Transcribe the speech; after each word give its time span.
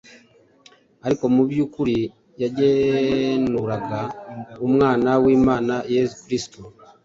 Ariko 1.05 1.23
mu 1.33 1.41
by‟ukuri 1.49 1.97
yagenuraga 2.41 3.99
umwana 4.67 5.09
w‟Imana 5.23 5.75
Yezu 5.93 6.15
Kristu 6.25 6.59